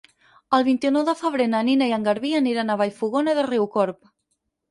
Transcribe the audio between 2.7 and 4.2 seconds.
a Vallfogona de Riucorb.